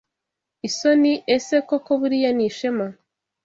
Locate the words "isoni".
0.67-1.13